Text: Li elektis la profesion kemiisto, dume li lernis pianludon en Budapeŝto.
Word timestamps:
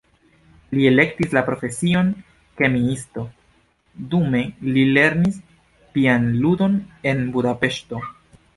Li 0.75 0.85
elektis 0.91 1.35
la 1.37 1.43
profesion 1.49 2.09
kemiisto, 2.61 3.25
dume 4.15 4.43
li 4.73 4.87
lernis 4.97 5.39
pianludon 5.99 6.83
en 7.13 7.25
Budapeŝto. 7.37 8.05